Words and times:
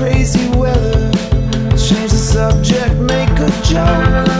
crazy 0.00 0.48
weather. 0.56 1.10
Change 1.76 2.10
the 2.10 2.16
subject, 2.16 2.94
make 3.00 3.28
a 3.38 3.50
joke. 3.62 4.39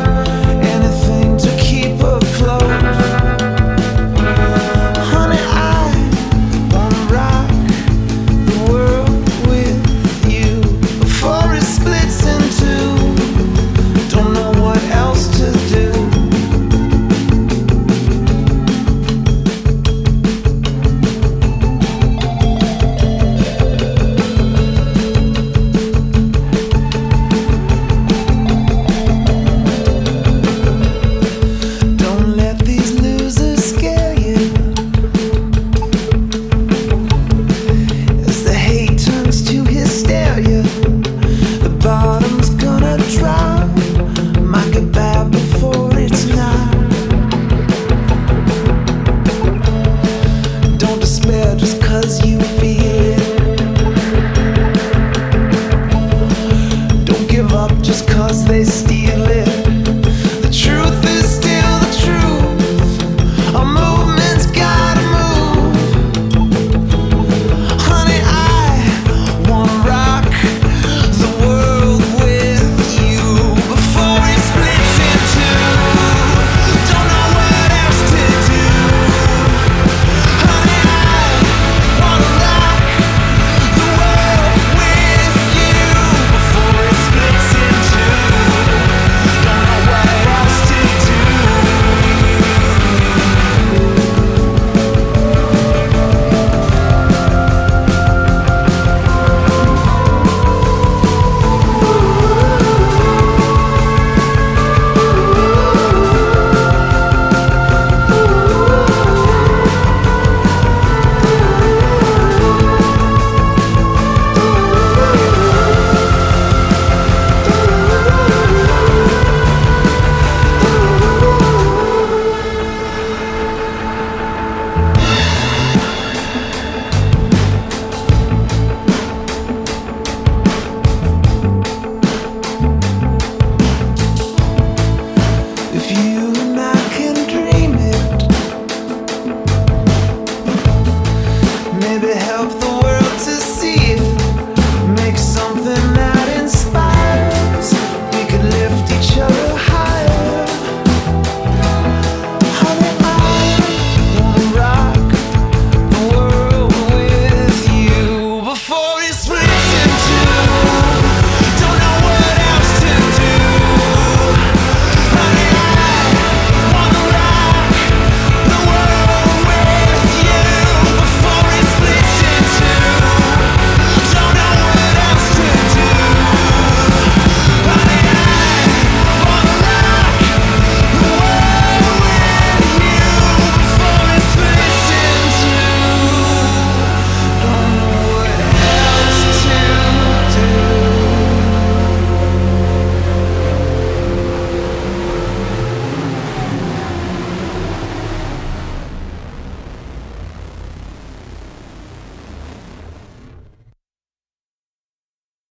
cause 58.07 58.45
they 58.45 58.65
steal 58.65 59.20